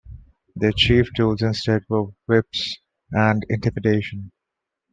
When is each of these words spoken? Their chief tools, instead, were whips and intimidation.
Their 0.55 0.71
chief 0.71 1.09
tools, 1.15 1.43
instead, 1.43 1.83
were 1.87 2.05
whips 2.25 2.79
and 3.11 3.45
intimidation. 3.49 4.31